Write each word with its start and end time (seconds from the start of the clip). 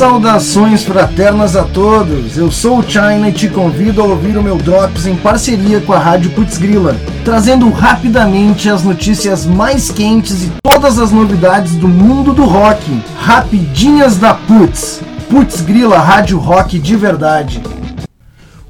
Saudações 0.00 0.82
fraternas 0.82 1.54
a 1.54 1.62
todos! 1.62 2.38
Eu 2.38 2.50
sou 2.50 2.78
o 2.78 2.82
China 2.82 3.28
e 3.28 3.32
te 3.32 3.48
convido 3.48 4.00
a 4.00 4.04
ouvir 4.06 4.34
o 4.38 4.42
meu 4.42 4.56
Drops 4.56 5.04
em 5.04 5.14
parceria 5.14 5.78
com 5.80 5.92
a 5.92 5.98
Rádio 5.98 6.30
Putzgrila, 6.30 6.96
trazendo 7.22 7.68
rapidamente 7.68 8.70
as 8.70 8.82
notícias 8.82 9.44
mais 9.44 9.90
quentes 9.90 10.44
e 10.44 10.52
todas 10.62 10.98
as 10.98 11.12
novidades 11.12 11.74
do 11.74 11.86
mundo 11.86 12.32
do 12.32 12.44
rock. 12.44 12.80
Rapidinhas 13.18 14.16
da 14.16 14.32
Putz! 14.32 15.02
Putzgrila 15.28 15.98
Rádio 15.98 16.38
Rock 16.38 16.78
de 16.78 16.96
verdade. 16.96 17.60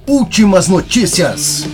Últimas 0.09 0.67
notícias! 0.67 1.69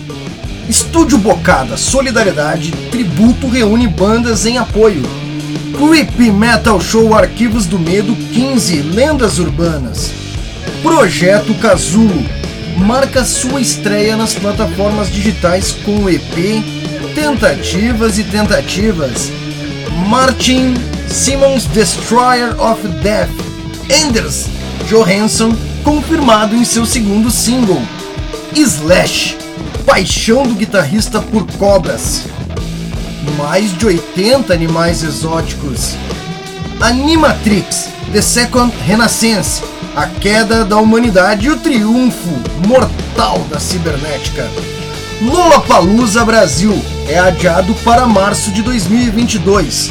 Estúdio 0.69 1.17
Bocada 1.17 1.79
Solidariedade 1.79 2.73
Tributo 2.91 3.49
reúne 3.49 3.89
bandas 3.89 4.45
em 4.45 4.59
apoio. 4.59 5.26
Creepy 5.77 6.31
Metal 6.31 6.81
Show 6.81 7.15
Arquivos 7.15 7.67
do 7.67 7.79
Medo 7.79 8.17
15 8.17 8.81
Lendas 8.81 9.39
Urbanas. 9.39 10.11
Projeto 10.81 11.53
Casulo 11.57 12.25
marca 12.79 13.23
sua 13.27 13.61
estreia 13.61 14.17
nas 14.17 14.35
plataformas 14.35 15.13
digitais 15.13 15.73
com 15.85 16.05
o 16.05 16.09
EP 16.09 16.65
Tentativas 17.15 18.19
e 18.19 18.25
Tentativas. 18.25 19.31
Martin 20.09 20.75
Simmons 21.09 21.67
Destroyer 21.67 22.59
of 22.59 22.89
Death. 23.03 23.29
Anders 24.03 24.47
Johansson 24.89 25.55
confirmado 25.85 26.57
em 26.57 26.65
seu 26.65 26.87
segundo 26.87 27.31
single. 27.31 27.83
Slash 28.55 29.37
Paixão 29.85 30.43
do 30.43 30.55
guitarrista 30.55 31.21
por 31.21 31.47
cobras 31.59 32.25
mais 33.33 33.77
de 33.77 33.87
80 33.87 34.53
animais 34.53 35.03
exóticos. 35.03 35.97
Animatrix, 36.81 37.89
The 38.13 38.21
Second 38.21 38.73
Renaissance, 38.87 39.63
a 39.95 40.07
queda 40.07 40.65
da 40.65 40.77
humanidade 40.77 41.47
e 41.47 41.51
o 41.51 41.57
triunfo 41.57 42.31
mortal 42.67 43.39
da 43.51 43.59
cibernética. 43.59 44.49
Lollapalooza 45.23 46.25
Brasil 46.25 46.79
é 47.09 47.19
adiado 47.19 47.75
para 47.77 48.07
março 48.07 48.51
de 48.51 48.63
2022. 48.63 49.91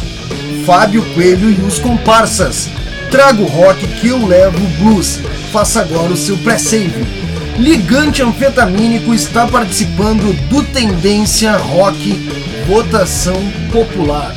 Fábio 0.66 1.04
Coelho 1.14 1.50
e 1.50 1.62
os 1.66 1.80
comparsas. 1.80 2.70
Trago 3.10 3.46
rock 3.46 3.88
que 4.00 4.10
eu 4.10 4.26
levo 4.26 4.60
blues. 4.80 5.20
Faça 5.52 5.82
agora 5.82 6.14
o 6.14 6.18
seu 6.18 6.38
pré-save. 6.38 7.06
Ligante 7.58 8.22
anfetamínico 8.22 9.14
está 9.14 9.48
participando 9.48 10.34
do 10.50 10.62
Tendência 10.62 11.56
Rock 11.56 12.12
Votação 12.68 13.42
Popular. 13.72 14.36